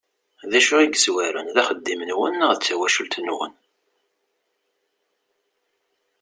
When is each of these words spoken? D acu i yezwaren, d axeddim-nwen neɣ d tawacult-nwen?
D 0.51 0.53
acu 0.59 0.73
i 0.79 0.85
yezwaren, 0.87 1.47
d 1.55 1.57
axeddim-nwen 1.61 2.33
neɣ 2.37 2.51
d 2.53 2.59
tawacult-nwen? 2.61 3.53